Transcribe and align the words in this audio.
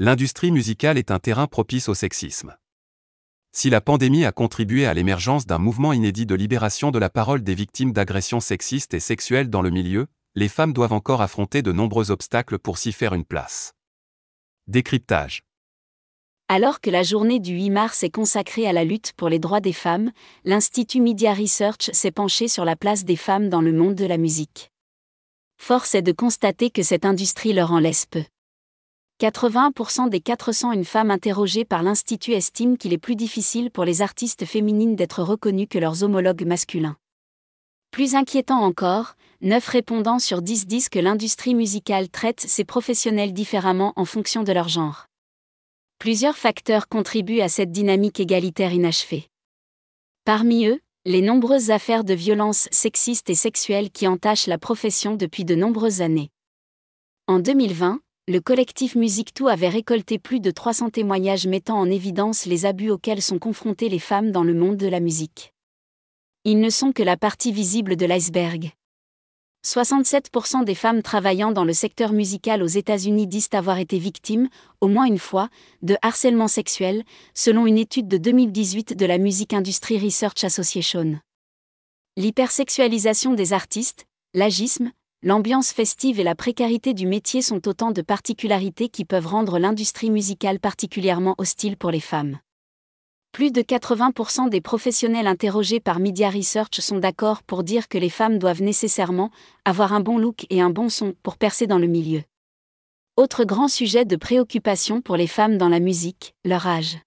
L'industrie 0.00 0.50
musicale 0.50 0.98
est 0.98 1.12
un 1.12 1.20
terrain 1.20 1.46
propice 1.46 1.88
au 1.88 1.94
sexisme. 1.94 2.56
Si 3.52 3.70
la 3.70 3.80
pandémie 3.80 4.24
a 4.24 4.32
contribué 4.32 4.86
à 4.86 4.94
l'émergence 4.94 5.46
d'un 5.46 5.58
mouvement 5.58 5.92
inédit 5.92 6.26
de 6.26 6.34
libération 6.34 6.90
de 6.90 6.98
la 6.98 7.08
parole 7.08 7.44
des 7.44 7.54
victimes 7.54 7.92
d'agressions 7.92 8.40
sexistes 8.40 8.92
et 8.94 8.98
sexuelles 8.98 9.50
dans 9.50 9.62
le 9.62 9.70
milieu, 9.70 10.08
les 10.34 10.48
femmes 10.48 10.72
doivent 10.72 10.94
encore 10.94 11.22
affronter 11.22 11.62
de 11.62 11.70
nombreux 11.70 12.10
obstacles 12.10 12.58
pour 12.58 12.76
s'y 12.76 12.90
faire 12.90 13.14
une 13.14 13.24
place. 13.24 13.72
Décryptage. 14.66 15.44
Alors 16.48 16.80
que 16.80 16.90
la 16.90 17.04
journée 17.04 17.38
du 17.38 17.52
8 17.52 17.70
mars 17.70 18.02
est 18.02 18.10
consacrée 18.10 18.66
à 18.66 18.72
la 18.72 18.82
lutte 18.82 19.12
pour 19.12 19.28
les 19.28 19.38
droits 19.38 19.60
des 19.60 19.72
femmes, 19.72 20.10
l'Institut 20.44 21.00
Media 21.00 21.34
Research 21.34 21.90
s'est 21.92 22.10
penché 22.10 22.48
sur 22.48 22.64
la 22.64 22.74
place 22.74 23.04
des 23.04 23.14
femmes 23.14 23.48
dans 23.48 23.62
le 23.62 23.72
monde 23.72 23.94
de 23.94 24.06
la 24.06 24.18
musique. 24.18 24.72
Force 25.56 25.94
est 25.94 26.02
de 26.02 26.10
constater 26.10 26.70
que 26.70 26.82
cette 26.82 27.04
industrie 27.04 27.52
leur 27.52 27.70
en 27.70 27.78
laisse 27.78 28.06
peu. 28.06 28.24
80% 29.20 30.08
des 30.08 30.20
401 30.20 30.82
femmes 30.82 31.12
interrogées 31.12 31.64
par 31.64 31.84
l'Institut 31.84 32.32
estiment 32.32 32.74
qu'il 32.74 32.92
est 32.92 32.98
plus 32.98 33.14
difficile 33.14 33.70
pour 33.70 33.84
les 33.84 34.02
artistes 34.02 34.44
féminines 34.44 34.96
d'être 34.96 35.22
reconnues 35.22 35.68
que 35.68 35.78
leurs 35.78 36.02
homologues 36.02 36.44
masculins. 36.44 36.96
Plus 37.92 38.16
inquiétant 38.16 38.58
encore, 38.58 39.14
9 39.40 39.64
répondants 39.68 40.18
sur 40.18 40.42
10 40.42 40.66
disent 40.66 40.88
que 40.88 40.98
l'industrie 40.98 41.54
musicale 41.54 42.08
traite 42.08 42.40
ses 42.40 42.64
professionnels 42.64 43.32
différemment 43.32 43.92
en 43.94 44.04
fonction 44.04 44.42
de 44.42 44.52
leur 44.52 44.68
genre. 44.68 45.06
Plusieurs 46.00 46.36
facteurs 46.36 46.88
contribuent 46.88 47.40
à 47.40 47.48
cette 47.48 47.70
dynamique 47.70 48.18
égalitaire 48.18 48.72
inachevée. 48.72 49.28
Parmi 50.24 50.66
eux, 50.66 50.80
les 51.04 51.22
nombreuses 51.22 51.70
affaires 51.70 52.02
de 52.02 52.14
violences 52.14 52.66
sexistes 52.72 53.30
et 53.30 53.36
sexuelles 53.36 53.92
qui 53.92 54.08
entachent 54.08 54.48
la 54.48 54.58
profession 54.58 55.14
depuis 55.14 55.44
de 55.44 55.54
nombreuses 55.54 56.00
années. 56.00 56.30
En 57.28 57.38
2020, 57.38 58.00
le 58.26 58.40
collectif 58.40 58.94
Musique 58.94 59.34
Tout 59.34 59.48
avait 59.48 59.68
récolté 59.68 60.18
plus 60.18 60.40
de 60.40 60.50
300 60.50 60.88
témoignages 60.88 61.46
mettant 61.46 61.78
en 61.78 61.90
évidence 61.90 62.46
les 62.46 62.64
abus 62.64 62.88
auxquels 62.88 63.20
sont 63.20 63.38
confrontées 63.38 63.90
les 63.90 63.98
femmes 63.98 64.32
dans 64.32 64.44
le 64.44 64.54
monde 64.54 64.78
de 64.78 64.86
la 64.86 64.98
musique. 64.98 65.52
Ils 66.44 66.58
ne 66.58 66.70
sont 66.70 66.92
que 66.92 67.02
la 67.02 67.18
partie 67.18 67.52
visible 67.52 67.96
de 67.96 68.06
l'iceberg. 68.06 68.72
67% 69.66 70.64
des 70.64 70.74
femmes 70.74 71.02
travaillant 71.02 71.52
dans 71.52 71.64
le 71.64 71.74
secteur 71.74 72.12
musical 72.12 72.62
aux 72.62 72.66
États-Unis 72.66 73.26
disent 73.26 73.50
avoir 73.52 73.78
été 73.78 73.98
victimes, 73.98 74.48
au 74.80 74.88
moins 74.88 75.04
une 75.04 75.18
fois, 75.18 75.50
de 75.82 75.96
harcèlement 76.00 76.48
sexuel, 76.48 77.04
selon 77.34 77.66
une 77.66 77.78
étude 77.78 78.08
de 78.08 78.16
2018 78.16 78.96
de 78.96 79.06
la 79.06 79.18
Music 79.18 79.52
Industry 79.52 79.98
Research 79.98 80.44
Association. 80.44 81.18
L'hypersexualisation 82.16 83.34
des 83.34 83.52
artistes, 83.52 84.06
l'agisme, 84.32 84.92
l'ambiance 85.24 85.72
festive 85.72 86.20
et 86.20 86.22
la 86.22 86.34
précarité 86.34 86.92
du 86.92 87.06
métier 87.06 87.40
sont 87.40 87.66
autant 87.66 87.92
de 87.92 88.02
particularités 88.02 88.90
qui 88.90 89.06
peuvent 89.06 89.26
rendre 89.26 89.58
l'industrie 89.58 90.10
musicale 90.10 90.60
particulièrement 90.60 91.34
hostile 91.38 91.78
pour 91.78 91.90
les 91.90 92.00
femmes. 92.00 92.38
Plus 93.32 93.50
de 93.50 93.62
80% 93.62 94.50
des 94.50 94.60
professionnels 94.60 95.26
interrogés 95.26 95.80
par 95.80 95.98
Media 95.98 96.28
Research 96.28 96.78
sont 96.78 96.98
d'accord 96.98 97.42
pour 97.42 97.64
dire 97.64 97.88
que 97.88 97.96
les 97.96 98.10
femmes 98.10 98.38
doivent 98.38 98.60
nécessairement 98.60 99.30
avoir 99.64 99.94
un 99.94 100.00
bon 100.00 100.18
look 100.18 100.44
et 100.50 100.60
un 100.60 100.70
bon 100.70 100.90
son 100.90 101.14
pour 101.22 101.38
percer 101.38 101.66
dans 101.66 101.78
le 101.78 101.86
milieu. 101.86 102.22
Autre 103.16 103.44
grand 103.44 103.68
sujet 103.68 104.04
de 104.04 104.16
préoccupation 104.16 105.00
pour 105.00 105.16
les 105.16 105.26
femmes 105.26 105.56
dans 105.56 105.70
la 105.70 105.80
musique, 105.80 106.34
leur 106.44 106.66
âge. 106.66 106.98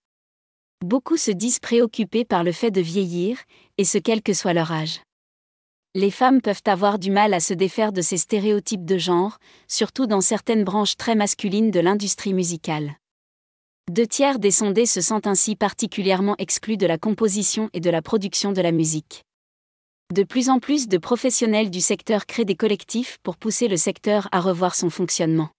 Beaucoup 0.83 1.17
se 1.17 1.31
disent 1.31 1.59
préoccupés 1.59 2.25
par 2.25 2.43
le 2.43 2.51
fait 2.51 2.71
de 2.71 2.81
vieillir, 2.81 3.37
et 3.77 3.85
ce 3.85 3.99
quel 3.99 4.23
que 4.23 4.33
soit 4.33 4.53
leur 4.53 4.71
âge 4.71 5.01
les 5.97 6.11
femmes 6.11 6.41
peuvent 6.43 6.61
avoir 6.67 6.99
du 6.99 7.09
mal 7.09 7.33
à 7.33 7.39
se 7.39 7.55
défaire 7.55 7.91
de 7.91 8.03
ces 8.03 8.17
stéréotypes 8.17 8.85
de 8.85 8.99
genre, 8.99 9.39
surtout 9.67 10.05
dans 10.05 10.21
certaines 10.21 10.63
branches 10.63 10.95
très 10.95 11.15
masculines 11.15 11.71
de 11.71 11.79
l'industrie 11.79 12.35
musicale. 12.35 12.97
Deux 13.89 14.05
tiers 14.05 14.37
des 14.37 14.51
sondés 14.51 14.85
se 14.85 15.01
sentent 15.01 15.25
ainsi 15.25 15.55
particulièrement 15.55 16.35
exclus 16.37 16.77
de 16.77 16.85
la 16.85 16.99
composition 16.99 17.71
et 17.73 17.79
de 17.79 17.89
la 17.89 18.03
production 18.03 18.51
de 18.51 18.61
la 18.61 18.71
musique. 18.71 19.23
De 20.13 20.21
plus 20.21 20.51
en 20.51 20.59
plus 20.59 20.87
de 20.87 20.99
professionnels 20.99 21.71
du 21.71 21.81
secteur 21.81 22.27
créent 22.27 22.45
des 22.45 22.55
collectifs 22.55 23.17
pour 23.23 23.35
pousser 23.35 23.67
le 23.67 23.77
secteur 23.77 24.29
à 24.31 24.39
revoir 24.39 24.75
son 24.75 24.91
fonctionnement. 24.91 25.49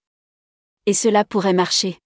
Et 0.85 0.93
cela 0.93 1.25
pourrait 1.25 1.51
marcher. 1.51 1.99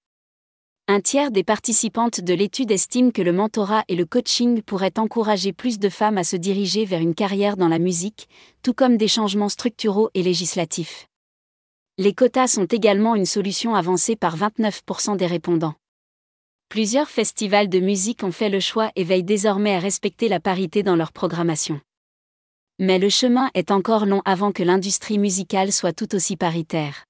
Un 0.90 1.00
tiers 1.00 1.32
des 1.32 1.46
participantes 1.46 2.20
de 2.20 2.34
l'étude 2.34 2.70
estiment 2.70 3.12
que 3.12 3.22
le 3.22 3.32
mentorat 3.32 3.86
et 3.88 3.96
le 3.96 4.06
coaching 4.06 4.62
pourraient 4.62 5.00
encourager 5.00 5.54
plus 5.54 5.80
de 5.80 5.88
femmes 5.88 6.18
à 6.18 6.26
se 6.26 6.36
diriger 6.36 6.84
vers 6.84 7.00
une 7.00 7.16
carrière 7.16 7.56
dans 7.56 7.70
la 7.70 7.80
musique, 7.80 8.28
tout 8.64 8.74
comme 8.74 8.98
des 8.98 9.08
changements 9.08 9.48
structuraux 9.48 10.10
et 10.14 10.22
législatifs. 10.22 11.08
Les 11.98 12.14
quotas 12.14 12.48
sont 12.48 12.66
également 12.66 13.16
une 13.16 13.26
solution 13.26 13.76
avancée 13.76 14.18
par 14.18 14.36
29% 14.36 15.16
des 15.16 15.26
répondants. 15.26 15.76
Plusieurs 16.68 17.10
festivals 17.10 17.70
de 17.70 17.80
musique 17.80 18.22
ont 18.26 18.34
fait 18.34 18.50
le 18.50 18.60
choix 18.60 18.92
et 18.98 19.06
veillent 19.06 19.24
désormais 19.24 19.76
à 19.76 19.80
respecter 19.80 20.28
la 20.28 20.42
parité 20.42 20.84
dans 20.84 20.98
leur 20.98 21.14
programmation. 21.14 21.80
Mais 22.78 23.00
le 23.00 23.08
chemin 23.08 23.50
est 23.54 23.72
encore 23.72 24.06
long 24.06 24.22
avant 24.26 24.52
que 24.52 24.64
l'industrie 24.64 25.18
musicale 25.18 25.72
soit 25.72 25.94
tout 25.94 26.14
aussi 26.14 26.36
paritaire. 26.36 27.06